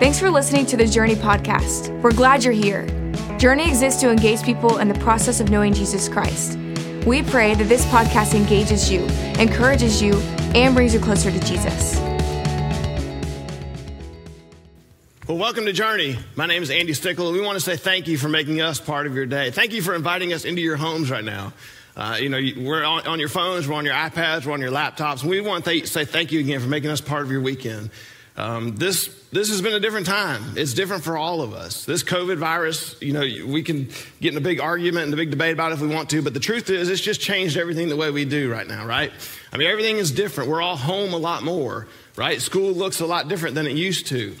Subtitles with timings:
[0.00, 1.90] Thanks for listening to the Journey podcast.
[2.00, 2.86] We're glad you're here.
[3.36, 6.56] Journey exists to engage people in the process of knowing Jesus Christ.
[7.04, 9.02] We pray that this podcast engages you,
[9.38, 10.14] encourages you,
[10.54, 12.00] and brings you closer to Jesus.
[15.28, 16.16] Well, welcome to Journey.
[16.34, 17.30] My name is Andy Stickel.
[17.34, 19.50] We want to say thank you for making us part of your day.
[19.50, 21.52] Thank you for inviting us into your homes right now.
[21.94, 24.72] Uh, you know, we're on, on, your phones, we're on your iPads, we're on your
[24.72, 25.22] laptops.
[25.22, 27.90] We want to th- say thank you again for making us part of your weekend.
[28.40, 30.54] Um, this this has been a different time.
[30.56, 31.84] It's different for all of us.
[31.84, 33.90] This COVID virus, you know, we can
[34.20, 36.22] get in a big argument and a big debate about it if we want to,
[36.22, 39.12] but the truth is, it's just changed everything the way we do right now, right?
[39.52, 40.50] I mean, everything is different.
[40.50, 41.86] We're all home a lot more,
[42.16, 42.40] right?
[42.40, 44.34] School looks a lot different than it used to.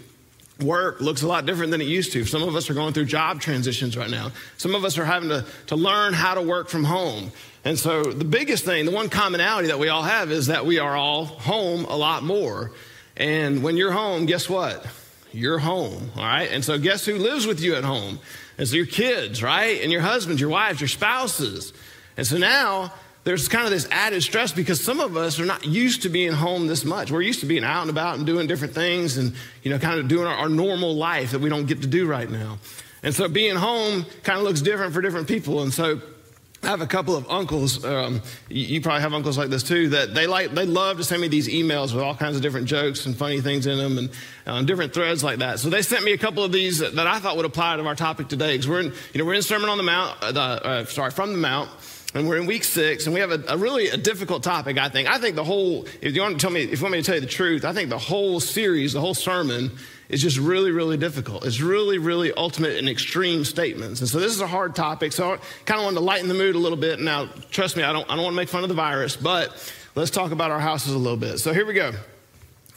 [0.60, 2.24] Work looks a lot different than it used to.
[2.24, 4.32] Some of us are going through job transitions right now.
[4.56, 7.32] Some of us are having to, to learn how to work from home.
[7.64, 10.78] And so, the biggest thing, the one commonality that we all have is that we
[10.78, 12.72] are all home a lot more.
[13.16, 14.86] And when you're home, guess what?
[15.32, 16.50] You're home, all right?
[16.50, 18.18] And so, guess who lives with you at home?
[18.58, 19.80] It's your kids, right?
[19.82, 21.72] And your husbands, your wives, your spouses.
[22.16, 22.92] And so now,
[23.24, 26.32] there's kind of this added stress because some of us are not used to being
[26.32, 27.10] home this much.
[27.10, 30.00] We're used to being out and about and doing different things and, you know, kind
[30.00, 32.58] of doing our, our normal life that we don't get to do right now.
[33.02, 35.62] And so being home kind of looks different for different people.
[35.62, 36.00] And so
[36.62, 37.82] I have a couple of uncles.
[37.84, 39.88] Um, you, probably have uncles like this too.
[39.90, 42.66] That they like, they love to send me these emails with all kinds of different
[42.66, 44.10] jokes and funny things in them, and
[44.46, 45.58] um, different threads like that.
[45.58, 47.94] So they sent me a couple of these that, I thought would apply to our
[47.94, 48.52] topic today.
[48.52, 50.22] Because we're in, you know, we're in Sermon on the Mount.
[50.22, 51.70] Uh, uh, sorry, from the Mount,
[52.14, 54.76] and we're in week six, and we have a, a, really a difficult topic.
[54.76, 55.08] I think.
[55.08, 55.86] I think the whole.
[56.02, 57.64] If you want to tell me, if you want me to tell you the truth,
[57.64, 59.70] I think the whole series, the whole sermon,
[60.10, 61.46] is just really, really difficult.
[61.46, 64.00] It's really, really ultimate and extreme statements.
[64.00, 65.12] And so this is a hard topic.
[65.12, 67.00] So I kind of wanted to lighten the mood a little bit.
[67.00, 69.72] Now, trust me, I don't, I don't want to make fun of the virus, but
[69.94, 71.38] let's talk about our houses a little bit.
[71.38, 71.92] So here we go.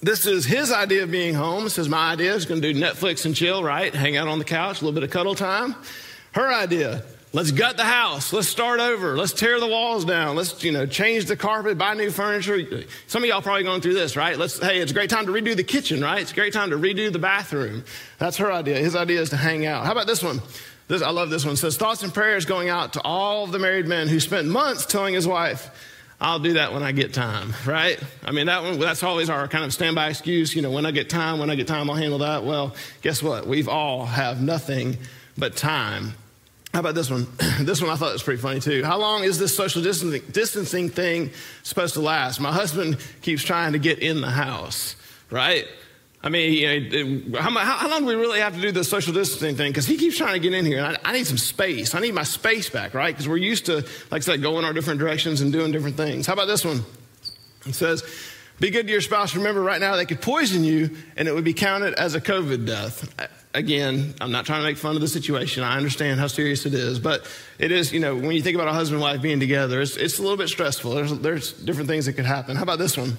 [0.01, 1.63] This is his idea of being home.
[1.63, 2.33] This is my idea.
[2.33, 3.93] He's going to do Netflix and chill, right?
[3.93, 5.75] Hang out on the couch, a little bit of cuddle time.
[6.33, 7.03] Her idea,
[7.35, 8.31] Let's gut the house.
[8.31, 9.17] Let's start over.
[9.17, 10.35] Let's tear the walls down.
[10.35, 12.83] Let's, you know, change the carpet, buy new furniture.
[13.07, 14.37] Some of y'all probably going through this, right?
[14.37, 16.21] Let's, hey, it's a great time to redo the kitchen, right?
[16.21, 17.85] It's a great time to redo the bathroom.
[18.19, 18.77] That's her idea.
[18.77, 19.83] His idea is to hang out.
[19.83, 20.43] How about this one?
[20.87, 21.55] This, I love this one.
[21.55, 24.85] It says, thoughts and prayers going out to all the married men who spent months
[24.85, 25.71] telling his wife,
[26.21, 27.99] I'll do that when I get time, right?
[28.23, 30.55] I mean, that one, that's always our kind of standby excuse.
[30.55, 32.43] You know, when I get time, when I get time, I'll handle that.
[32.43, 33.47] Well, guess what?
[33.47, 34.97] We've all have nothing
[35.35, 36.13] but time
[36.73, 37.27] how about this one?
[37.59, 38.83] this one I thought was pretty funny too.
[38.83, 42.39] How long is this social distancing, thing supposed to last?
[42.39, 44.95] My husband keeps trying to get in the house,
[45.29, 45.67] right?
[46.23, 48.83] I mean, you uh, know, how, how, long do we really have to do the
[48.83, 49.71] social distancing thing?
[49.71, 51.93] Because he keeps trying to get in here, and I, I need some space.
[51.93, 53.13] I need my space back, right?
[53.13, 53.75] Because we're used to,
[54.09, 56.25] like I said, going our different directions and doing different things.
[56.25, 56.83] How about this one?
[57.67, 58.03] It says,
[58.59, 59.35] be good to your spouse.
[59.35, 62.65] Remember, right now they could poison you, and it would be counted as a COVID
[62.65, 63.13] death
[63.53, 65.63] again, I'm not trying to make fun of the situation.
[65.63, 68.67] I understand how serious it is, but it is, you know, when you think about
[68.67, 70.91] a husband and wife being together, it's, it's a little bit stressful.
[70.91, 72.55] There's, there's different things that could happen.
[72.55, 73.17] How about this one?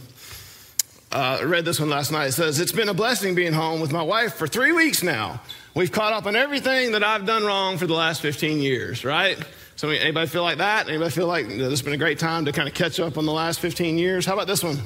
[1.13, 2.27] Uh, I read this one last night.
[2.27, 5.41] It says, It's been a blessing being home with my wife for three weeks now.
[5.75, 9.39] We've caught up on everything that I've done wrong for the last 15 years, right?
[9.77, 10.89] So, anybody feel like that?
[10.89, 12.99] Anybody feel like you know, this has been a great time to kind of catch
[12.99, 14.27] up on the last 15 years?
[14.27, 14.79] How about this one?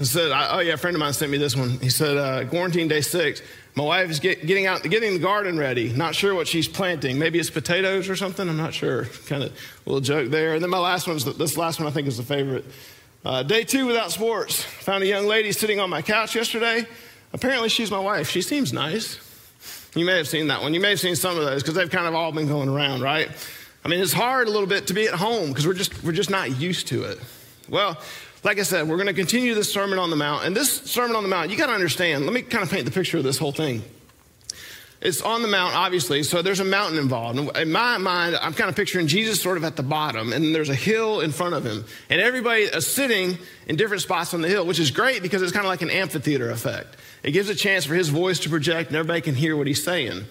[0.00, 1.78] He said, Oh, yeah, a friend of mine sent me this one.
[1.78, 3.40] He said, uh, Quarantine day six.
[3.74, 5.90] My wife is get, getting out, getting the garden ready.
[5.92, 7.18] Not sure what she's planting.
[7.18, 8.46] Maybe it's potatoes or something.
[8.46, 9.06] I'm not sure.
[9.26, 9.52] Kind of
[9.86, 10.54] little joke there.
[10.54, 12.66] And then my last one is this last one I think is the favorite.
[13.24, 14.62] Uh, day two without sports.
[14.62, 16.86] Found a young lady sitting on my couch yesterday.
[17.32, 18.28] Apparently she's my wife.
[18.28, 19.18] She seems nice.
[19.94, 20.74] You may have seen that one.
[20.74, 23.00] You may have seen some of those because they've kind of all been going around,
[23.00, 23.28] right?
[23.84, 26.12] I mean, it's hard a little bit to be at home because we're just we're
[26.12, 27.18] just not used to it.
[27.68, 27.98] Well,
[28.42, 30.44] like I said, we're going to continue this Sermon on the Mount.
[30.44, 32.84] And this Sermon on the Mount, you got to understand, let me kind of paint
[32.84, 33.82] the picture of this whole thing.
[35.02, 37.56] It's on the mount, obviously, so there's a mountain involved.
[37.56, 40.68] In my mind, I'm kind of picturing Jesus sort of at the bottom, and there's
[40.68, 41.84] a hill in front of him.
[42.08, 43.36] And everybody is sitting
[43.66, 45.90] in different spots on the hill, which is great because it's kind of like an
[45.90, 46.96] amphitheater effect.
[47.24, 49.82] It gives a chance for his voice to project, and everybody can hear what he's
[49.82, 50.24] saying.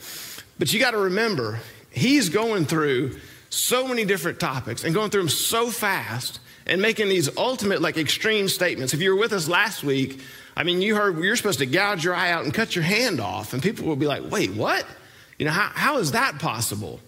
[0.57, 1.59] But you got to remember,
[1.89, 3.19] he's going through
[3.49, 6.39] so many different topics and going through them so fast
[6.71, 8.93] and making these ultimate, like extreme statements.
[8.93, 10.21] If you were with us last week,
[10.55, 13.19] I mean, you heard you're supposed to gouge your eye out and cut your hand
[13.19, 14.87] off, and people will be like, wait, what?
[15.37, 17.01] You know, how, how is that possible?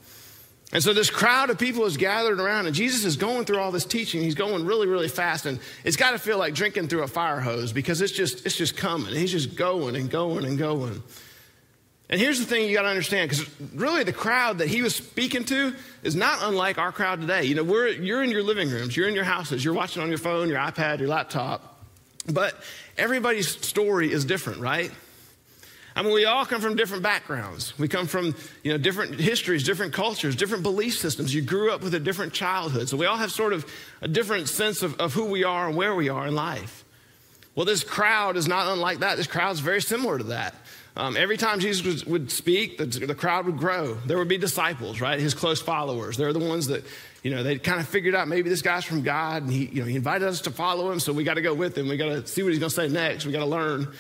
[0.74, 3.72] And so this crowd of people is gathered around, and Jesus is going through all
[3.72, 4.22] this teaching.
[4.22, 7.40] He's going really, really fast, and it's got to feel like drinking through a fire
[7.40, 9.16] hose because it's just, it's just coming.
[9.16, 11.02] He's just going and going and going.
[12.14, 14.94] And here's the thing you got to understand, because really the crowd that he was
[14.94, 15.74] speaking to
[16.04, 17.46] is not unlike our crowd today.
[17.46, 20.10] You know, we're, you're in your living rooms, you're in your houses, you're watching on
[20.10, 21.84] your phone, your iPad, your laptop,
[22.32, 22.54] but
[23.00, 24.92] everybody's story is different, right?
[25.96, 27.76] I mean, we all come from different backgrounds.
[27.80, 31.34] We come from, you know, different histories, different cultures, different belief systems.
[31.34, 32.90] You grew up with a different childhood.
[32.90, 33.66] So we all have sort of
[34.02, 36.86] a different sense of, of who we are and where we are in life.
[37.56, 39.18] Well, this crowd is not unlike that.
[39.18, 40.54] This crowd is very similar to that.
[40.96, 43.96] Um, every time Jesus was, would speak, the, the, crowd would grow.
[44.06, 45.20] There would be disciples, right?
[45.20, 46.18] His close followers.
[46.18, 46.84] They're the ones that,
[47.24, 49.82] you know, they kind of figured out maybe this guy's from God, and he, you
[49.82, 51.88] know, he invited us to follow him, so we got to go with him.
[51.88, 53.26] We got to see what he's going to say next.
[53.26, 53.92] We got to learn.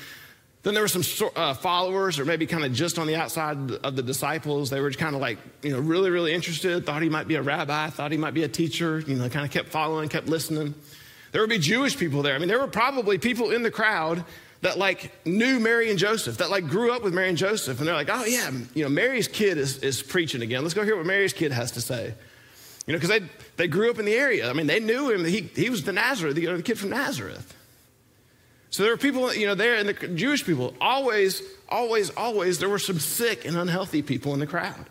[0.61, 3.95] Then there were some uh, followers, or maybe kind of just on the outside of
[3.95, 4.69] the disciples.
[4.69, 6.85] They were kind of like, you know, really, really interested.
[6.85, 7.89] Thought he might be a rabbi.
[7.89, 8.99] Thought he might be a teacher.
[8.99, 10.75] You know, kind of kept following, kept listening.
[11.31, 12.35] There would be Jewish people there.
[12.35, 14.23] I mean, there were probably people in the crowd
[14.63, 17.87] that like knew Mary and Joseph, that like grew up with Mary and Joseph, and
[17.87, 20.61] they're like, oh yeah, you know, Mary's kid is, is preaching again.
[20.63, 22.13] Let's go hear what Mary's kid has to say.
[22.87, 23.27] You know, because they,
[23.57, 24.49] they grew up in the area.
[24.49, 25.25] I mean, they knew him.
[25.25, 27.53] He, he was the Nazareth, you know, the kid from Nazareth.
[28.69, 32.69] So there were people, you know, there, and the Jewish people, always, always, always, there
[32.69, 34.85] were some sick and unhealthy people in the crowd.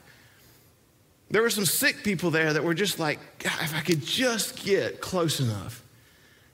[1.31, 4.65] There were some sick people there that were just like, God, if I could just
[4.65, 5.83] get close enough.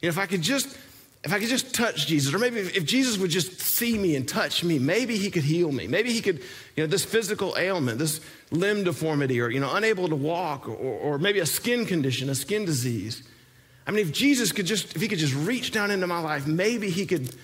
[0.00, 0.76] You know, if I could just
[1.24, 4.28] if I could just touch Jesus, or maybe if, Jesus would just see me and
[4.28, 5.88] touch me, maybe he could heal me.
[5.88, 6.38] Maybe he could,
[6.76, 8.20] you know, this physical ailment, this
[8.50, 12.34] limb deformity, or, you know, unable to walk, or, or maybe a skin condition, a
[12.36, 13.24] skin disease.
[13.86, 16.46] I mean, if Jesus could just, if he could just reach down into my life,
[16.46, 17.34] maybe he could,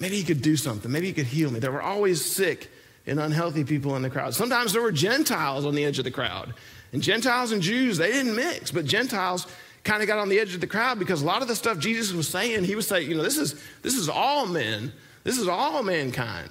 [0.00, 0.90] maybe he could do something.
[0.90, 1.60] Maybe he could heal me.
[1.60, 2.70] There were always sick
[3.06, 4.34] and unhealthy people in the crowd.
[4.34, 6.54] Sometimes there were Gentiles on the edge of the crowd.
[6.92, 9.46] And Gentiles and Jews, they didn't mix, but Gentiles
[9.84, 11.78] kind of got on the edge of the crowd because a lot of the stuff
[11.78, 14.92] Jesus was saying, he was saying, you know, this is, this is all men,
[15.24, 16.50] this is all mankind.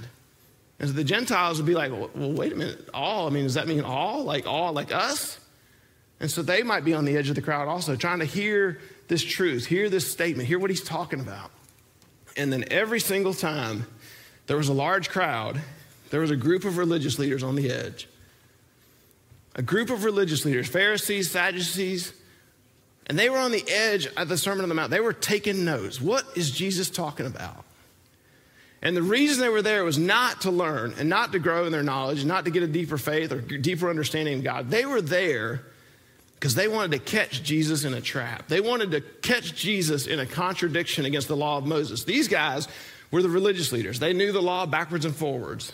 [0.80, 3.28] And so the Gentiles would be like, well, wait a minute, all?
[3.28, 4.24] I mean, does that mean all?
[4.24, 5.40] Like all, like us?
[6.20, 8.80] And so they might be on the edge of the crowd also, trying to hear
[9.08, 11.52] this truth, hear this statement, hear what he's talking about.
[12.38, 13.86] And then every single time
[14.48, 15.60] there was a large crowd,
[16.10, 18.08] there was a group of religious leaders on the edge.
[19.56, 22.14] A group of religious leaders, Pharisees, Sadducees,
[23.08, 24.92] and they were on the edge of the Sermon on the Mount.
[24.92, 26.00] They were taking notes.
[26.00, 27.66] What is Jesus talking about?
[28.82, 31.72] And the reason they were there was not to learn and not to grow in
[31.72, 34.72] their knowledge, not to get a deeper faith or deeper understanding of God.
[34.72, 35.62] They were there
[36.36, 38.48] because they wanted to catch Jesus in a trap.
[38.48, 42.04] They wanted to catch Jesus in a contradiction against the law of Moses.
[42.04, 42.68] These guys
[43.12, 44.00] were the religious leaders.
[44.00, 45.72] They knew the law backwards and forwards.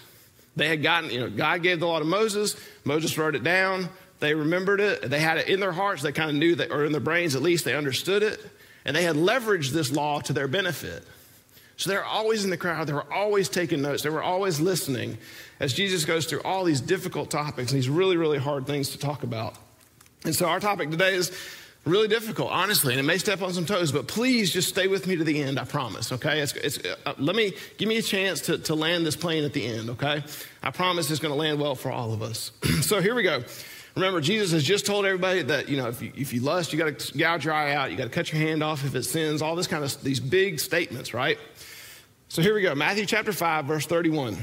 [0.58, 2.58] They had gotten, you know, God gave the law to Moses.
[2.84, 3.88] Moses wrote it down.
[4.20, 5.10] They remembered it.
[5.10, 6.02] They had it in their hearts.
[6.02, 8.40] They kind of knew that, or in their brains at least, they understood it.
[8.86, 11.04] And they had leveraged this law to their benefit.
[11.78, 12.88] So they're always in the crowd.
[12.88, 14.02] They were always taking notes.
[14.02, 15.18] They were always listening
[15.60, 18.98] as Jesus goes through all these difficult topics and these really, really hard things to
[18.98, 19.56] talk about.
[20.26, 21.32] And so our topic today is
[21.86, 25.08] really difficult, honestly, and it may step on some toes, but please just stay with
[25.08, 26.42] me to the end, I promise, okay?
[26.42, 29.54] It's, it's, uh, let me, give me a chance to, to land this plane at
[29.54, 30.24] the end, okay?
[30.62, 32.52] I promise it's going to land well for all of us.
[32.82, 33.44] so here we go.
[33.98, 36.78] Remember, Jesus has just told everybody that, you know, if you, if you lust, you
[36.78, 39.04] got to gouge your eye out, you got to cut your hand off if it
[39.04, 41.40] sins, all this kind of, these big statements, right?
[42.30, 44.38] So here we go Matthew chapter 5, verse 31.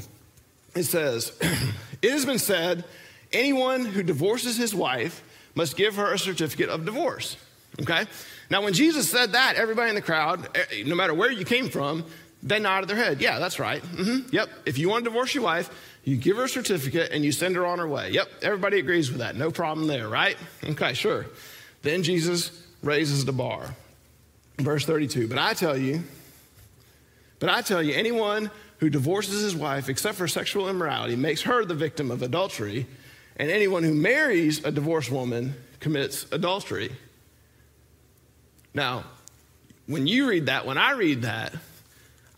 [0.74, 1.32] It says,
[2.02, 2.84] It has been said,
[3.32, 5.22] anyone who divorces his wife
[5.54, 7.36] must give her a certificate of divorce.
[7.80, 8.06] Okay?
[8.50, 11.68] Now, when Jesus said that, everybody in the crowd, eh, no matter where you came
[11.68, 12.04] from,
[12.44, 13.20] they nodded their head.
[13.20, 13.82] Yeah, that's right.
[13.82, 14.28] Mm-hmm.
[14.30, 14.50] Yep.
[14.66, 15.70] If you want to divorce your wife,
[16.04, 18.10] you give her a certificate and you send her on her way.
[18.10, 19.34] Yep, everybody agrees with that.
[19.34, 20.36] No problem there, right?
[20.62, 21.26] Okay, sure.
[21.82, 22.50] Then Jesus
[22.82, 23.74] raises the bar.
[24.58, 25.26] Verse 32.
[25.26, 26.04] But I tell you,
[27.40, 31.64] but I tell you, anyone who divorces his wife except for sexual immorality makes her
[31.64, 32.86] the victim of adultery,
[33.36, 36.92] and anyone who marries a divorced woman commits adultery.
[38.74, 39.04] Now,
[39.86, 41.54] when you read that, when I read that,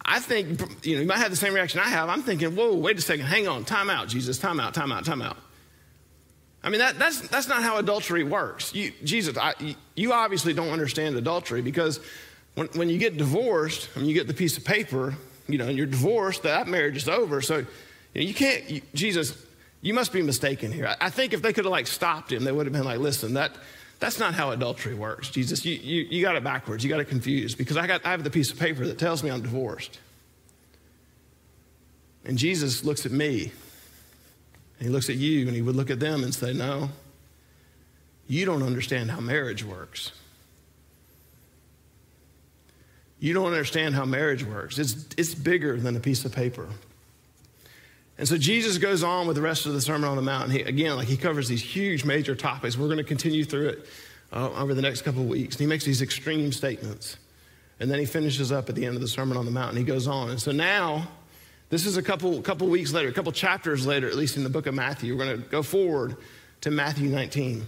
[0.08, 2.08] I think, you know, you might have the same reaction I have.
[2.08, 5.04] I'm thinking, whoa, wait a second, hang on, time out, Jesus, time out, time out,
[5.04, 5.36] time out.
[6.62, 8.72] I mean, that, that's, that's not how adultery works.
[8.74, 9.54] You, Jesus, I,
[9.96, 12.00] you obviously don't understand adultery because
[12.54, 15.14] when, when you get divorced, when you get the piece of paper,
[15.48, 17.40] you know, and you're divorced, that marriage is over.
[17.40, 17.64] So you,
[18.14, 19.36] know, you can't, you, Jesus,
[19.80, 20.86] you must be mistaken here.
[20.86, 22.98] I, I think if they could have like stopped him, they would have been like,
[23.00, 23.56] listen, that,
[23.98, 25.64] that's not how adultery works, Jesus.
[25.64, 26.84] You, you, you got it backwards.
[26.84, 29.22] You got it confused because I, got, I have the piece of paper that tells
[29.22, 29.98] me I'm divorced.
[32.24, 33.52] And Jesus looks at me,
[34.78, 36.90] and he looks at you, and he would look at them and say, No,
[38.26, 40.12] you don't understand how marriage works.
[43.18, 44.78] You don't understand how marriage works.
[44.78, 46.68] It's, it's bigger than a piece of paper.
[48.18, 50.50] And so Jesus goes on with the rest of the Sermon on the Mount.
[50.50, 52.76] He, again, like he covers these huge major topics.
[52.76, 53.86] We're going to continue through it
[54.32, 55.56] uh, over the next couple of weeks.
[55.56, 57.18] And he makes these extreme statements.
[57.78, 59.78] And then he finishes up at the end of the Sermon on the Mount and
[59.78, 60.30] he goes on.
[60.30, 61.08] And so now,
[61.68, 64.50] This is a couple, couple weeks later, a couple chapters later, at least in the
[64.50, 65.16] book of Matthew.
[65.16, 66.16] We're going to go forward
[66.60, 67.66] to Matthew 19.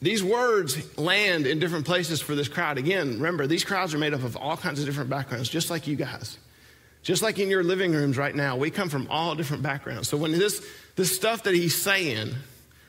[0.00, 2.78] These words land in different places for this crowd.
[2.78, 5.86] Again, remember, these crowds are made up of all kinds of different backgrounds, just like
[5.86, 6.38] you guys.
[7.04, 10.08] Just like in your living rooms right now, we come from all different backgrounds.
[10.08, 12.34] So when this, this stuff that he's saying,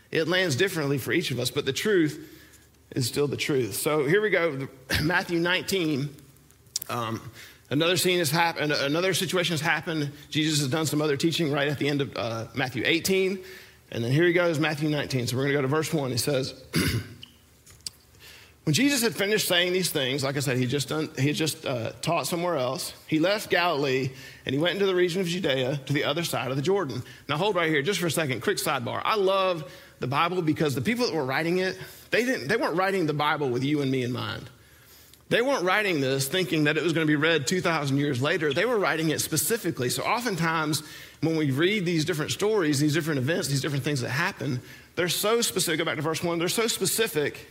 [0.09, 2.31] it lands differently for each of us, but the truth
[2.91, 3.75] is still the truth.
[3.75, 4.69] So here we go,
[5.03, 6.09] Matthew 19.
[6.89, 7.29] Um,
[7.69, 10.11] another scene has happened, another situation has happened.
[10.29, 13.43] Jesus has done some other teaching right at the end of uh, Matthew 18.
[13.91, 15.27] And then here he goes, Matthew 19.
[15.27, 16.09] So we're going to go to verse 1.
[16.11, 16.53] He says,
[18.65, 21.67] When Jesus had finished saying these things, like I said, he just, done, he just
[21.67, 22.93] uh, taught somewhere else.
[23.05, 24.09] He left Galilee
[24.43, 27.03] and he went into the region of Judea to the other side of the Jordan.
[27.29, 28.41] Now, hold right here just for a second.
[28.41, 29.03] Quick sidebar.
[29.05, 31.77] I love the Bible because the people that were writing it,
[32.09, 34.49] they, didn't, they weren't writing the Bible with you and me in mind.
[35.29, 38.51] They weren't writing this thinking that it was going to be read 2,000 years later.
[38.51, 39.89] They were writing it specifically.
[39.89, 40.81] So, oftentimes,
[41.21, 44.59] when we read these different stories, these different events, these different things that happen,
[44.95, 45.79] they're so specific.
[45.79, 46.37] Go back to verse 1.
[46.37, 47.47] They're so specific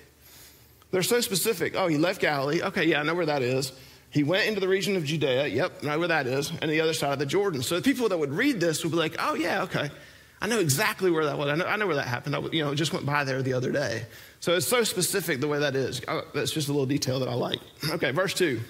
[0.95, 1.75] they're so specific.
[1.77, 2.63] Oh, he left Galilee.
[2.63, 3.73] Okay, yeah, I know where that is.
[4.11, 5.49] He went into the region of Judea.
[5.49, 6.53] Yep, I know where that is.
[6.63, 7.63] And the other side of the Jordan.
[7.63, 9.91] So the people that would read this would be like, oh, yeah, okay.
[10.41, 11.49] I know exactly where that was.
[11.49, 12.37] I know, I know where that happened.
[12.37, 14.05] I you know, just went by there the other day.
[14.39, 16.01] So it's so specific the way that is.
[16.07, 17.59] Oh, that's just a little detail that I like.
[17.91, 18.61] Okay, verse 2.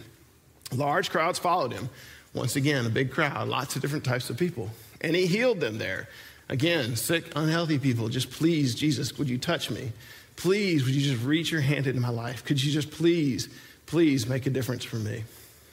[0.74, 1.90] Large crowds followed him.
[2.32, 4.70] Once again, a big crowd, lots of different types of people.
[5.02, 6.08] And he healed them there.
[6.48, 8.08] Again, sick, unhealthy people.
[8.08, 9.92] Just please, Jesus, would you touch me?
[10.36, 12.44] Please, would you just reach your hand into my life?
[12.44, 13.48] Could you just please,
[13.86, 15.24] please make a difference for me?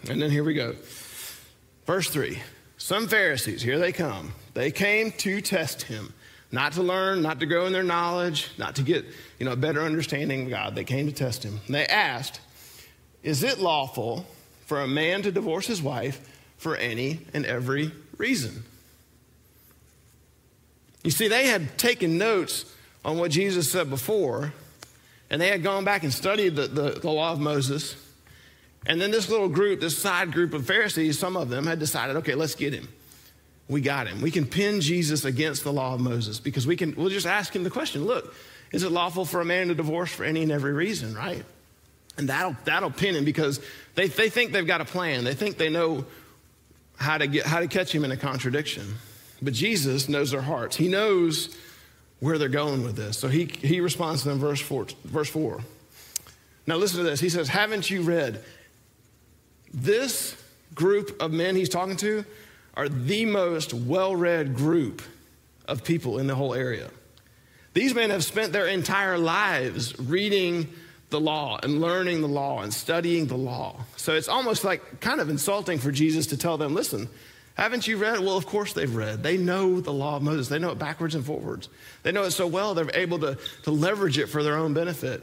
[0.10, 0.76] And then here we go.
[1.86, 2.42] Verse 3
[2.78, 4.34] Some Pharisees, here they come.
[4.54, 6.14] They came to test him,
[6.52, 9.06] not to learn, not to grow in their knowledge, not to get
[9.40, 10.76] you know, a better understanding of God.
[10.76, 11.60] They came to test him.
[11.66, 12.40] And they asked,
[13.24, 14.26] Is it lawful
[14.66, 16.28] for a man to divorce his wife
[16.58, 18.64] for any and every reason?
[21.04, 22.66] You see, they had taken notes
[23.04, 24.54] on what Jesus said before,
[25.30, 27.96] and they had gone back and studied the, the, the, law of Moses.
[28.86, 32.18] And then this little group, this side group of Pharisees, some of them had decided,
[32.18, 32.88] okay, let's get him.
[33.70, 34.22] We got him.
[34.22, 37.56] We can pin Jesus against the law of Moses because we can, we'll just ask
[37.56, 38.36] him the question look,
[38.72, 41.44] is it lawful for a man to divorce for any and every reason, right?
[42.18, 43.62] And that'll, that'll pin him because
[43.96, 45.24] they, they think they've got a plan.
[45.24, 46.06] They think they know
[46.98, 48.96] how to, get, how to catch him in a contradiction.
[49.42, 50.76] But Jesus knows their hearts.
[50.76, 51.56] He knows
[52.22, 53.18] where they're going with this.
[53.18, 55.60] So he, he responds to them, verse four, verse 4.
[56.68, 57.20] Now listen to this.
[57.20, 58.44] He says, Haven't you read?
[59.74, 60.38] This
[60.74, 62.24] group of men he's talking to
[62.76, 65.02] are the most well read group
[65.68, 66.90] of people in the whole area.
[67.74, 70.72] These men have spent their entire lives reading
[71.10, 73.84] the law and learning the law and studying the law.
[73.98, 77.10] So it's almost like kind of insulting for Jesus to tell them, listen,
[77.62, 78.20] haven't you read?
[78.20, 79.24] Well, of course they've read.
[79.24, 80.48] They know the law of Moses.
[80.48, 81.70] They know it backwards and forwards.
[82.04, 85.22] They know it so well, they're able to, to leverage it for their own benefit.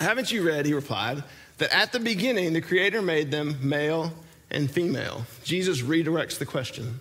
[0.00, 1.22] Haven't you read, he replied,
[1.58, 4.12] that at the beginning the Creator made them male
[4.50, 5.24] and female?
[5.44, 6.98] Jesus redirects the question.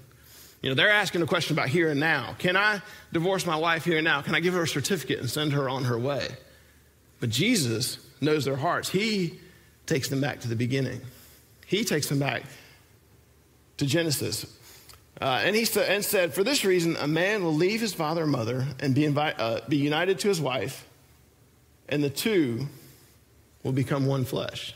[0.62, 2.36] You know, they're asking a question about here and now.
[2.38, 4.22] Can I divorce my wife here and now?
[4.22, 6.28] Can I give her a certificate and send her on her way?
[7.20, 8.90] But Jesus knows their hearts.
[8.90, 9.40] He
[9.88, 11.02] takes them back to the beginning.
[11.66, 12.44] He takes them back
[13.82, 14.46] to Genesis.
[15.20, 18.32] Uh, and he and said, For this reason, a man will leave his father and
[18.32, 20.88] mother and be, invi- uh, be united to his wife,
[21.90, 22.68] and the two
[23.64, 24.76] will become one flesh.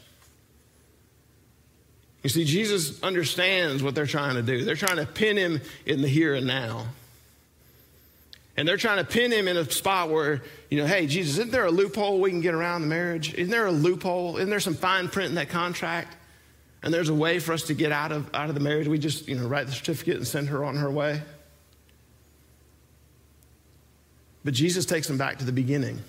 [2.24, 4.66] You see, Jesus understands what they're trying to do.
[4.66, 6.88] They're trying to pin him in the here and now.
[8.58, 11.52] And they're trying to pin him in a spot where, you know, hey, Jesus, isn't
[11.52, 13.36] there a loophole we can get around the marriage?
[13.36, 14.38] Isn't there a loophole?
[14.38, 16.16] Isn't there some fine print in that contract?
[16.84, 19.00] And there's a way for us to get out of, out of the marriage, we
[19.00, 21.22] just, you know, write the certificate and send her on her way.
[24.44, 26.02] But Jesus takes them back to the beginning.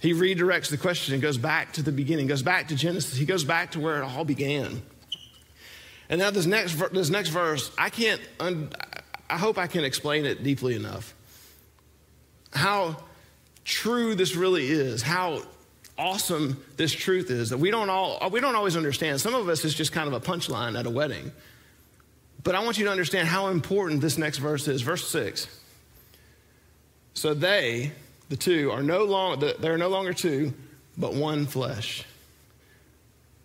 [0.00, 3.16] He redirects the question and goes back to the beginning, goes back to Genesis.
[3.16, 4.82] He goes back to where it all began.
[6.10, 10.42] And now this next, this next verse, I can't, I hope I can explain it
[10.42, 11.14] deeply enough.
[12.52, 12.96] How
[13.64, 15.42] true this really is, how
[16.02, 19.20] awesome this truth is that we don't all uh, we don't always understand.
[19.20, 21.30] Some of us is just kind of a punchline at a wedding.
[22.42, 24.82] But I want you to understand how important this next verse is.
[24.82, 25.46] Verse 6.
[27.14, 27.92] So they,
[28.28, 30.52] the two, are no longer they're no longer two,
[30.98, 32.04] but one flesh.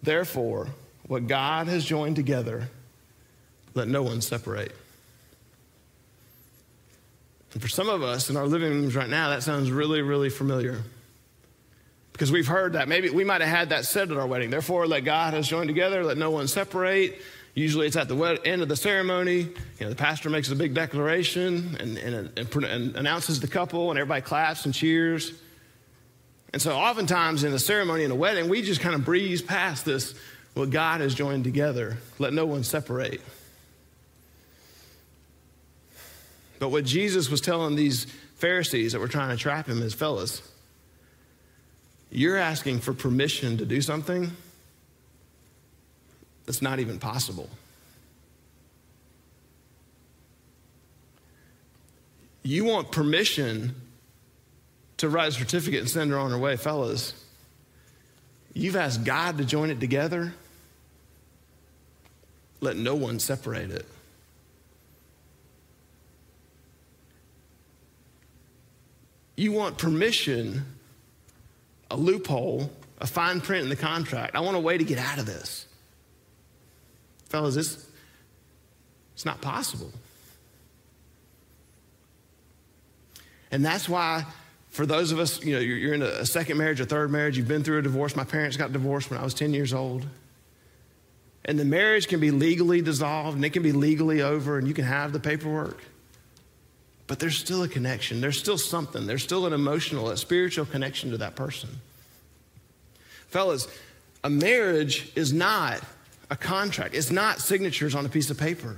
[0.02, 0.68] Therefore,
[1.08, 2.70] what God has joined together,
[3.76, 4.76] let no one separate.
[7.54, 10.30] And for some of us in our living rooms right now, that sounds really, really
[10.30, 10.84] familiar.
[12.18, 12.88] Because we've heard that.
[12.88, 14.50] Maybe we might have had that said at our wedding.
[14.50, 17.22] Therefore, let God has joined together, let no one separate.
[17.54, 19.42] Usually it's at the end of the ceremony.
[19.42, 23.92] You know, the pastor makes a big declaration and, and, and, and announces the couple,
[23.92, 25.32] and everybody claps and cheers.
[26.54, 29.86] And so, oftentimes in a ceremony in a wedding, we just kind of breeze past
[29.86, 30.16] this
[30.56, 31.98] what God has joined together.
[32.18, 33.22] Let no one separate.
[36.58, 38.06] But what Jesus was telling these
[38.38, 40.42] Pharisees that were trying to trap him is, fellas,
[42.10, 44.32] you're asking for permission to do something
[46.46, 47.50] that's not even possible.
[52.44, 53.76] You want permission
[54.98, 57.14] to write a certificate and send her on her way, fellas.
[58.54, 60.34] You've asked God to join it together.
[62.62, 63.86] Let no one separate it.
[69.36, 70.66] You want permission,
[71.90, 74.36] a loophole, a fine print in the contract.
[74.36, 75.66] I want a way to get out of this.
[77.30, 77.86] Fellas, this,
[79.14, 79.92] it's not possible.
[83.52, 84.26] And that's why,
[84.70, 87.38] for those of us, you know, you're, you're in a, second marriage, a third marriage,
[87.38, 88.16] you've been through a divorce.
[88.16, 90.06] My parents got divorced when I was 10 years old.
[91.46, 94.74] And the marriage can be legally dissolved and it can be legally over and you
[94.74, 95.82] can have the paperwork.
[97.08, 98.20] But there's still a connection.
[98.20, 99.08] There's still something.
[99.08, 101.70] There's still an emotional, a spiritual connection to that person.
[103.30, 103.68] Fellas,
[104.24, 105.82] a marriage is not
[106.30, 106.94] a contract.
[106.94, 108.78] It's not signatures on a piece of paper.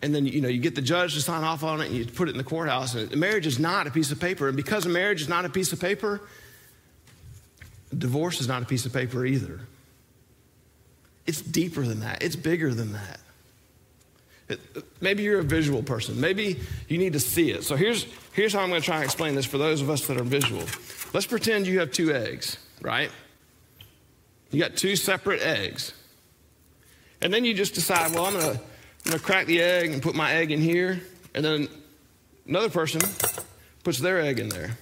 [0.00, 2.06] And then you know you get the judge to sign off on it, and you
[2.06, 2.94] put it in the courthouse.
[2.94, 5.48] And marriage is not a piece of paper, and because a marriage is not a
[5.48, 6.20] piece of paper,
[7.96, 9.60] divorce is not a piece of paper either.
[11.26, 12.22] It's deeper than that.
[12.22, 13.20] It's bigger than that.
[15.00, 16.20] Maybe you're a visual person.
[16.20, 17.64] Maybe you need to see it.
[17.64, 20.06] So here's here's how I'm going to try and explain this for those of us
[20.06, 20.64] that are visual.
[21.12, 23.10] Let's pretend you have two eggs, right?
[24.50, 25.92] You got two separate eggs.
[27.20, 28.60] And then you just decide, well, I'm going to
[29.08, 31.00] I'm going to crack the egg and put my egg in here.
[31.34, 31.68] And then
[32.46, 33.00] another person
[33.84, 34.76] puts their egg in there.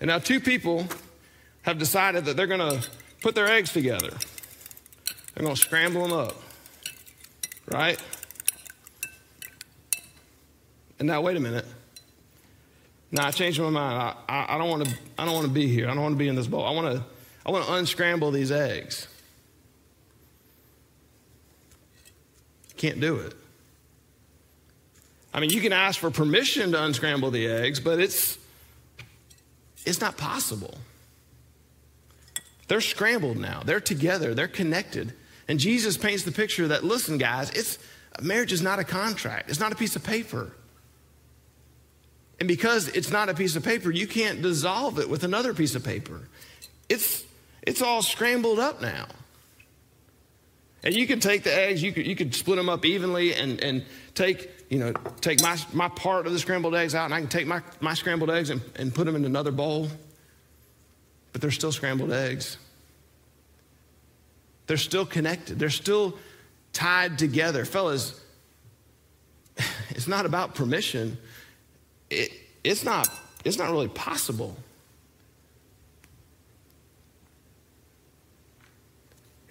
[0.00, 0.86] And now two people
[1.62, 2.86] have decided that they're going to
[3.20, 4.10] put their eggs together.
[5.34, 6.36] They're going to scramble them up.
[7.70, 8.00] Right?
[11.04, 11.66] And now, wait a minute.
[13.12, 14.16] Now I changed my mind.
[14.26, 14.94] I, I, don't want to.
[15.18, 15.86] I don't want to be here.
[15.86, 16.64] I don't want to be in this bowl.
[16.64, 17.04] I want to.
[17.44, 19.06] I want to unscramble these eggs.
[22.78, 23.34] Can't do it.
[25.34, 28.38] I mean, you can ask for permission to unscramble the eggs, but it's
[29.84, 30.78] it's not possible.
[32.68, 33.60] They're scrambled now.
[33.62, 34.32] They're together.
[34.32, 35.12] They're connected.
[35.48, 37.78] And Jesus paints the picture that listen, guys, it's
[38.22, 39.50] marriage is not a contract.
[39.50, 40.52] It's not a piece of paper.
[42.44, 45.74] And because it's not a piece of paper, you can't dissolve it with another piece
[45.74, 46.20] of paper.
[46.90, 47.24] It's
[47.62, 49.06] it's all scrambled up now.
[50.82, 53.58] And you can take the eggs, you could, you could split them up evenly and,
[53.64, 57.20] and take, you know, take my, my part of the scrambled eggs out, and I
[57.20, 59.88] can take my, my scrambled eggs and, and put them in another bowl.
[61.32, 62.58] But they're still scrambled eggs.
[64.66, 65.58] They're still connected.
[65.58, 66.18] They're still
[66.74, 67.64] tied together.
[67.64, 68.20] Fellas,
[69.88, 71.16] it's not about permission.
[72.10, 73.08] It, it's, not,
[73.44, 74.56] it's not really possible.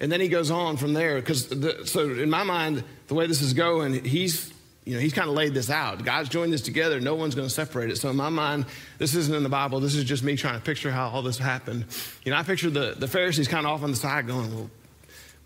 [0.00, 3.26] And then he goes on from there because the, so in my mind, the way
[3.26, 4.52] this is going, he's
[4.84, 6.04] you know he's kind of laid this out.
[6.04, 7.00] God's joined this together.
[7.00, 7.96] No one's going to separate it.
[7.96, 8.66] So in my mind,
[8.98, 9.80] this isn't in the Bible.
[9.80, 11.86] This is just me trying to picture how all this happened.
[12.24, 14.70] You know, I picture the the Pharisees kind of off on the side going, well.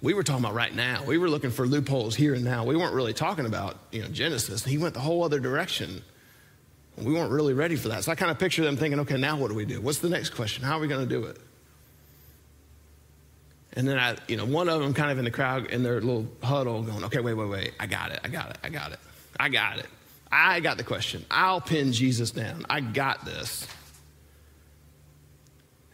[0.01, 1.03] We were talking about right now.
[1.05, 2.65] We were looking for loopholes here and now.
[2.65, 4.65] We weren't really talking about, you know, Genesis.
[4.65, 6.05] He went the whole other direction.
[7.05, 8.05] We weren't really ready for that.
[8.05, 9.81] So I kind of picture them thinking, okay, now what do we do?
[9.81, 10.65] What's the next question?
[10.65, 11.39] How are we going to do it?
[13.75, 16.01] And then I, you know, one of them kind of in the crowd in their
[16.01, 17.73] little huddle going, okay, wait, wait, wait.
[17.79, 18.21] I got it.
[18.25, 18.59] I got it.
[18.65, 18.99] I got it.
[19.39, 19.87] I got it.
[20.33, 21.25] I got the question.
[21.31, 22.67] I'll pin Jesus down.
[22.69, 23.67] I got this.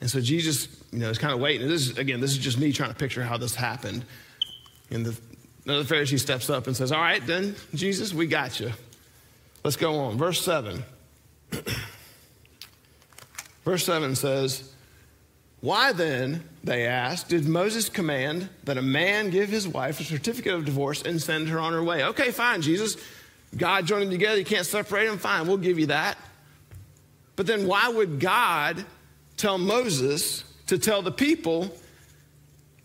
[0.00, 1.62] And so Jesus, you know, is kind of waiting.
[1.62, 4.04] And this is, again, this is just me trying to picture how this happened.
[4.90, 5.18] And the,
[5.64, 8.72] another Pharisee steps up and says, All right, then, Jesus, we got you.
[9.62, 10.18] Let's go on.
[10.18, 10.84] Verse 7.
[13.64, 14.74] Verse 7 says,
[15.64, 20.52] why then, they asked, did Moses command that a man give his wife a certificate
[20.52, 22.04] of divorce and send her on her way?
[22.04, 22.98] Okay, fine, Jesus.
[23.56, 24.38] God joined them together.
[24.38, 25.16] You can't separate them.
[25.16, 26.18] Fine, we'll give you that.
[27.34, 28.84] But then why would God
[29.38, 31.74] tell Moses to tell the people,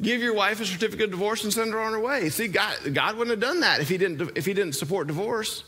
[0.02, 2.30] give your wife a certificate of divorce and send her on her way?
[2.30, 5.66] See, God, God wouldn't have done that if he, didn't, if he didn't support divorce,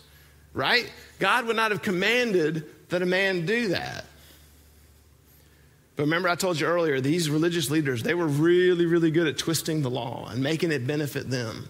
[0.54, 0.90] right?
[1.20, 4.06] God would not have commanded that a man do that.
[5.96, 9.38] But remember, I told you earlier, these religious leaders, they were really, really good at
[9.38, 11.68] twisting the law and making it benefit them.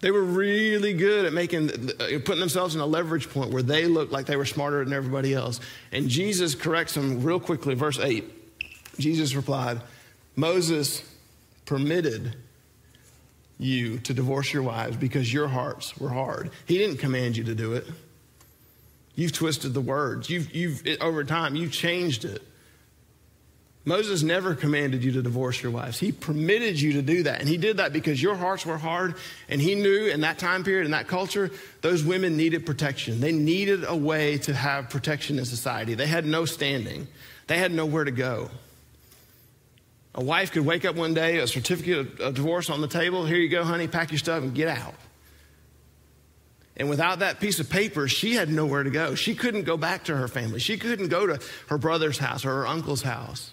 [0.00, 4.12] They were really good at making, putting themselves in a leverage point where they looked
[4.12, 5.58] like they were smarter than everybody else.
[5.90, 7.74] And Jesus corrects them real quickly.
[7.74, 8.24] Verse 8
[8.98, 9.80] Jesus replied,
[10.36, 11.02] Moses
[11.66, 12.36] permitted
[13.58, 16.50] you to divorce your wives because your hearts were hard.
[16.66, 17.86] He didn't command you to do it.
[19.18, 20.30] You've twisted the words.
[20.30, 22.40] You've, you've over time, you've changed it.
[23.84, 25.98] Moses never commanded you to divorce your wives.
[25.98, 27.40] He permitted you to do that.
[27.40, 29.16] And he did that because your hearts were hard.
[29.48, 31.50] And he knew in that time period, in that culture,
[31.80, 33.18] those women needed protection.
[33.18, 35.94] They needed a way to have protection in society.
[35.94, 37.08] They had no standing,
[37.48, 38.52] they had nowhere to go.
[40.14, 43.26] A wife could wake up one day, a certificate of divorce on the table.
[43.26, 44.94] Here you go, honey, pack your stuff and get out.
[46.78, 49.14] And without that piece of paper, she had nowhere to go.
[49.14, 50.60] She couldn't go back to her family.
[50.60, 53.52] She couldn't go to her brother's house or her uncle's house.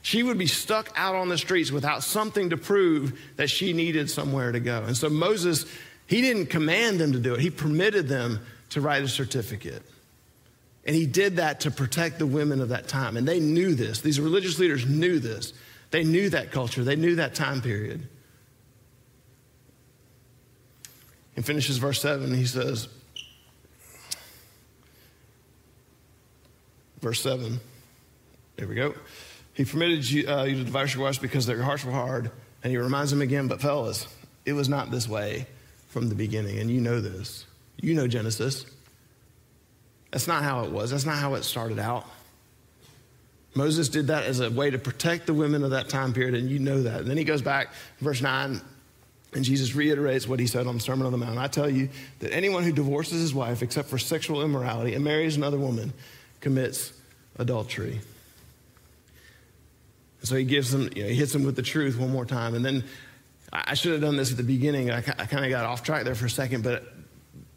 [0.00, 4.10] She would be stuck out on the streets without something to prove that she needed
[4.10, 4.82] somewhere to go.
[4.82, 5.66] And so Moses,
[6.06, 9.82] he didn't command them to do it, he permitted them to write a certificate.
[10.84, 13.16] And he did that to protect the women of that time.
[13.16, 14.00] And they knew this.
[14.00, 15.52] These religious leaders knew this.
[15.92, 18.08] They knew that culture, they knew that time period.
[21.36, 22.88] And finishes verse 7, he says,
[27.00, 27.58] verse 7,
[28.56, 28.94] there we go.
[29.54, 32.30] He permitted you, uh, you to divorce your wives because their hearts were hard.
[32.62, 34.06] And he reminds them again, but fellas,
[34.44, 35.46] it was not this way
[35.88, 36.58] from the beginning.
[36.58, 37.46] And you know this.
[37.80, 38.66] You know Genesis.
[40.10, 40.90] That's not how it was.
[40.90, 42.06] That's not how it started out.
[43.54, 46.48] Moses did that as a way to protect the women of that time period, and
[46.48, 47.00] you know that.
[47.00, 47.68] And then he goes back,
[48.00, 48.60] verse 9,
[49.34, 51.38] and Jesus reiterates what he said on the Sermon on the Mount.
[51.38, 55.36] I tell you that anyone who divorces his wife except for sexual immorality and marries
[55.36, 55.92] another woman
[56.40, 56.92] commits
[57.38, 58.00] adultery.
[60.20, 62.26] And so he gives them, you know, he hits them with the truth one more
[62.26, 62.54] time.
[62.54, 62.84] And then
[63.52, 64.90] I should have done this at the beginning.
[64.90, 66.84] I, I kind of got off track there for a second, but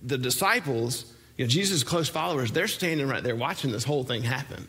[0.02, 1.06] the disciples,
[1.38, 4.68] you know, Jesus' close followers, they're standing right there watching this whole thing happen.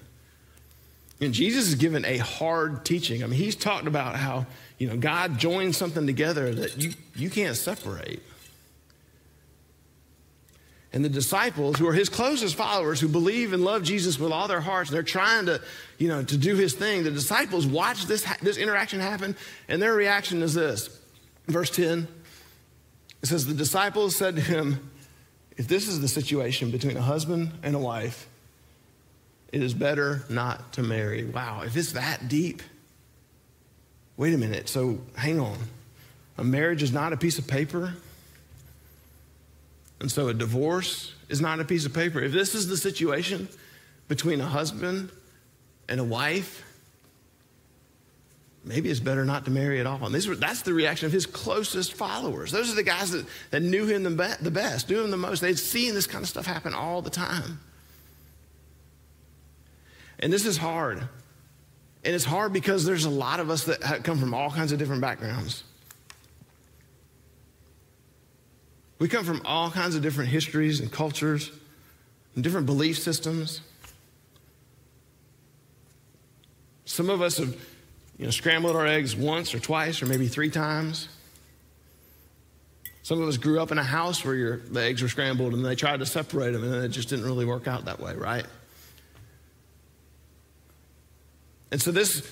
[1.21, 3.23] And Jesus is given a hard teaching.
[3.23, 4.47] I mean, he's talked about how,
[4.79, 8.23] you know, God joins something together that you, you can't separate.
[10.93, 14.49] And the disciples, who are his closest followers, who believe and love Jesus with all
[14.49, 15.61] their hearts, they're trying to,
[15.99, 17.05] you know, to do his thing.
[17.05, 19.37] The disciples watch this, this interaction happen,
[19.69, 20.89] and their reaction is this.
[21.49, 22.09] Verse 10,
[23.23, 24.91] it says, The disciples said to him,
[25.57, 28.29] If this is the situation between a husband and a wife,
[29.53, 31.25] it is better not to marry.
[31.25, 32.63] Wow, if it's that deep,
[34.17, 34.69] wait a minute.
[34.69, 35.59] So hang on.
[36.39, 37.95] A marriage is not a piece of paper.
[40.01, 42.21] And so a divorce is not a piece of paper.
[42.21, 43.49] If this is the situation
[44.09, 45.11] between a husband
[45.89, 46.63] and a wife,
[48.63, 50.05] maybe it's better not to marry at all.
[50.05, 52.53] And that's the reaction of his closest followers.
[52.53, 55.17] Those are the guys that, that knew him the, be, the best, knew him the
[55.17, 55.41] most.
[55.41, 57.61] They'd seen this kind of stuff happen all the time.
[60.19, 60.99] And this is hard.
[60.99, 64.79] And it's hard because there's a lot of us that come from all kinds of
[64.79, 65.65] different backgrounds.
[68.99, 71.51] We come from all kinds of different histories and cultures
[72.35, 73.61] and different belief systems.
[76.85, 77.55] Some of us have
[78.19, 81.09] you know, scrambled our eggs once or twice or maybe three times.
[83.03, 85.65] Some of us grew up in a house where your, the eggs were scrambled and
[85.65, 88.47] they tried to separate them and it just didn't really work out that way, right?
[91.71, 92.29] And so this,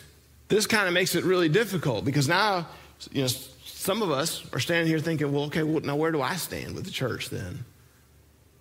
[0.49, 2.68] this kind of makes it really difficult because now,
[3.11, 3.29] you know,
[3.64, 6.75] some of us are standing here thinking, well, okay, well, now where do I stand
[6.75, 7.64] with the church then?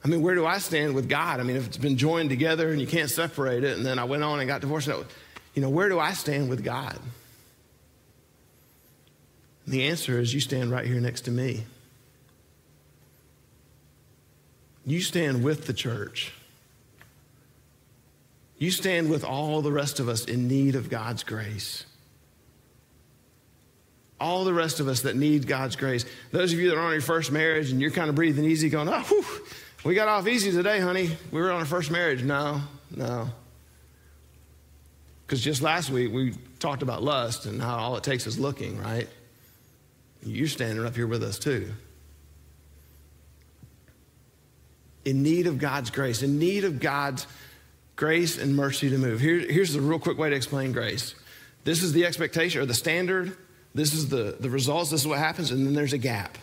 [0.03, 1.39] I mean, where do I stand with God?
[1.39, 4.03] I mean, if it's been joined together and you can't separate it, and then I
[4.03, 4.89] went on and got divorced,
[5.53, 6.99] you know, where do I stand with God?
[9.65, 11.63] And the answer is you stand right here next to me.
[14.85, 16.33] You stand with the church.
[18.63, 21.83] You stand with all the rest of us in need of God's grace
[24.21, 26.05] all the rest of us that need God's grace.
[26.31, 28.69] Those of you that are on your first marriage and you're kind of breathing easy,
[28.69, 29.25] going, oh, whew,
[29.83, 31.09] we got off easy today, honey.
[31.29, 32.23] We were on our first marriage.
[32.23, 33.27] No, no.
[35.25, 38.81] Because just last week we talked about lust and how all it takes is looking,
[38.81, 39.09] right?
[40.25, 41.69] You're standing up here with us too.
[45.03, 47.27] In need of God's grace, in need of God's
[47.95, 49.19] grace and mercy to move.
[49.19, 51.15] Here, here's the real quick way to explain grace.
[51.63, 53.37] This is the expectation or the standard
[53.75, 56.37] this is the, the results, this is what happens, and then there's a gap.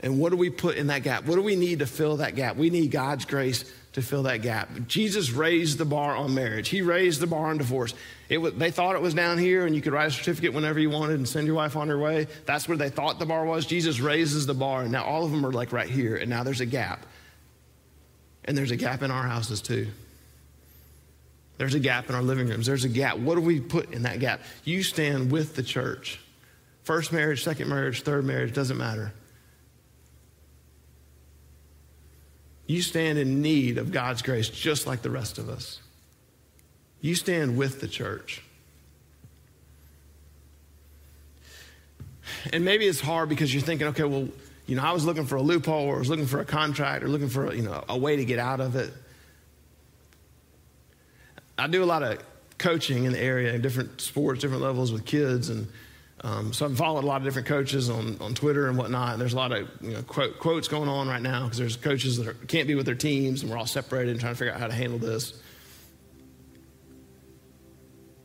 [0.00, 1.26] And what do we put in that gap?
[1.26, 2.56] What do we need to fill that gap?
[2.56, 4.70] We need God's grace to fill that gap.
[4.86, 6.68] Jesus raised the bar on marriage.
[6.68, 7.94] He raised the bar on divorce.
[8.28, 10.78] It was, they thought it was down here, and you could write a certificate whenever
[10.78, 12.28] you wanted and send your wife on her way.
[12.46, 13.66] That's where they thought the bar was.
[13.66, 16.44] Jesus raises the bar, and now all of them are like right here, and now
[16.44, 17.04] there's a gap.
[18.48, 19.88] And there's a gap in our houses too.
[21.58, 22.64] There's a gap in our living rooms.
[22.64, 23.18] There's a gap.
[23.18, 24.40] What do we put in that gap?
[24.64, 26.18] You stand with the church.
[26.82, 29.12] First marriage, second marriage, third marriage, doesn't matter.
[32.66, 35.80] You stand in need of God's grace just like the rest of us.
[37.02, 38.42] You stand with the church.
[42.50, 44.28] And maybe it's hard because you're thinking, okay, well,
[44.68, 47.02] you know, I was looking for a loophole or I was looking for a contract
[47.02, 48.92] or looking for, you know, a way to get out of it.
[51.56, 52.22] I do a lot of
[52.58, 55.68] coaching in the area in different sports, different levels with kids, and
[56.20, 59.12] um, so I've followed a lot of different coaches on, on Twitter and whatnot.
[59.12, 61.76] And there's a lot of you know, quote, quotes going on right now because there's
[61.76, 64.38] coaches that are, can't be with their teams and we're all separated and trying to
[64.38, 65.40] figure out how to handle this.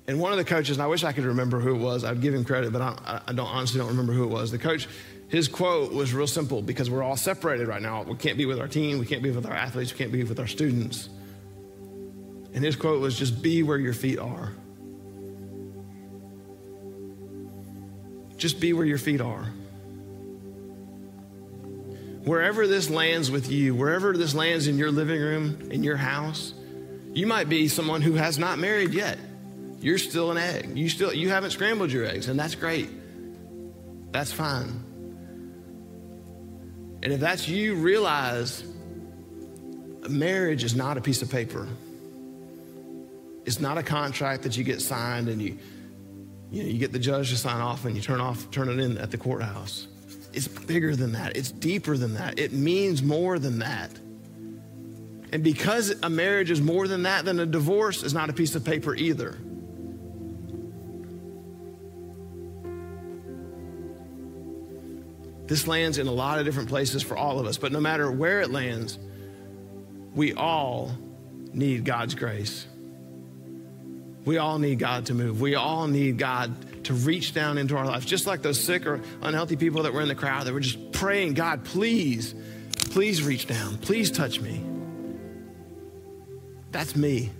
[0.07, 2.03] And one of the coaches, and I wish I could remember who it was.
[2.03, 4.51] I'd give him credit, but I, I don't honestly don't remember who it was.
[4.51, 4.87] The coach,
[5.29, 8.03] his quote was real simple because we're all separated right now.
[8.03, 10.23] We can't be with our team, we can't be with our athletes, we can't be
[10.23, 11.09] with our students.
[12.53, 14.53] And his quote was just be where your feet are.
[18.37, 19.45] Just be where your feet are.
[22.25, 26.53] Wherever this lands with you, wherever this lands in your living room, in your house,
[27.13, 29.17] you might be someone who has not married yet.
[29.79, 30.77] You're still an egg.
[30.77, 32.89] You still you haven't scrambled your eggs, and that's great.
[34.11, 34.83] That's fine.
[37.03, 38.63] And if that's you, realize
[40.09, 41.67] marriage is not a piece of paper.
[43.45, 45.59] It's not a contract that you get signed and you
[46.49, 48.79] you know, you get the judge to sign off and you turn off, turn it
[48.79, 49.87] in at the courthouse.
[50.33, 51.35] It's bigger than that.
[51.35, 52.37] It's deeper than that.
[52.37, 53.89] It means more than that.
[55.31, 58.53] And because a marriage is more than that, then a divorce is not a piece
[58.53, 59.37] of paper either.
[65.45, 68.09] This lands in a lot of different places for all of us, but no matter
[68.11, 68.97] where it lands,
[70.15, 70.91] we all
[71.53, 72.65] need God's grace.
[74.25, 75.41] We all need God to move.
[75.41, 79.01] We all need God to reach down into our lives, just like those sick or
[79.21, 82.33] unhealthy people that were in the crowd that were just praying, God, please,
[82.75, 83.77] please reach down.
[83.77, 84.63] Please touch me.
[86.71, 87.31] That's me.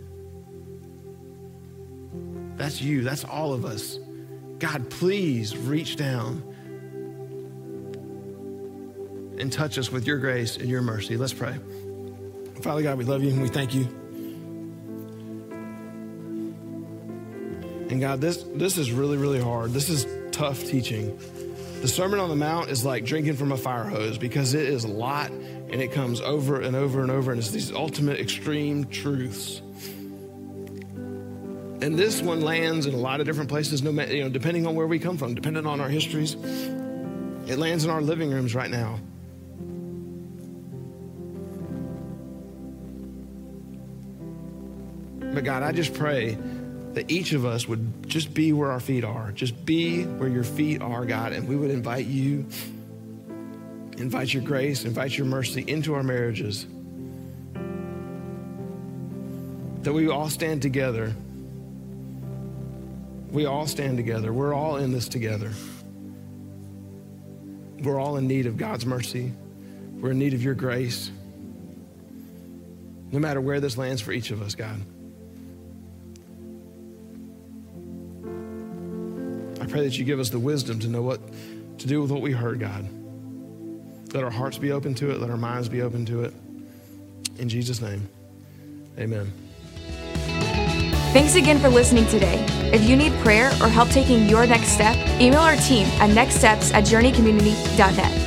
[2.56, 3.02] That's you.
[3.02, 3.98] That's all of us.
[4.60, 6.53] God, please reach down
[9.44, 11.18] and touch us with your grace and your mercy.
[11.18, 11.60] Let's pray.
[12.62, 13.84] Father God, we love you and we thank you.
[17.90, 19.72] And God, this, this is really, really hard.
[19.72, 21.20] This is tough teaching.
[21.82, 24.86] The Sermon on the Mount is like drinking from a fire hose because it is
[24.86, 28.86] a lot and it comes over and over and over, and it's these ultimate extreme
[28.86, 29.60] truths.
[31.82, 34.66] And this one lands in a lot of different places, no matter, you know, depending
[34.66, 36.36] on where we come from, depending on our histories.
[36.36, 39.00] It lands in our living rooms right now.
[45.34, 46.38] But God, I just pray
[46.94, 50.44] that each of us would just be where our feet are, just be where your
[50.44, 52.46] feet are, God, and we would invite you,
[53.98, 56.68] invite your grace, invite your mercy into our marriages.
[59.82, 61.14] That we all stand together.
[63.32, 64.32] We all stand together.
[64.32, 65.52] We're all in this together.
[67.80, 69.34] We're all in need of God's mercy.
[69.96, 71.10] We're in need of your grace.
[73.12, 74.80] No matter where this lands for each of us, God.
[79.74, 81.20] Pray that you give us the wisdom to know what
[81.80, 82.88] to do with what we heard, God.
[84.14, 86.32] Let our hearts be open to it, let our minds be open to it.
[87.40, 88.08] In Jesus' name,
[89.00, 89.34] amen.
[91.12, 92.46] Thanks again for listening today.
[92.72, 96.72] If you need prayer or help taking your next step, email our team at nextsteps
[96.72, 98.23] at journeycommunity.net.